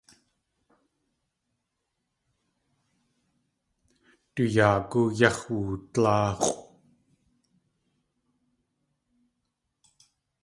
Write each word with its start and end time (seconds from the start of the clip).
Du 4.35 4.43
yaagú 4.55 5.01
yax̲ 5.19 5.41
woodláax̲ʼw. 5.57 6.59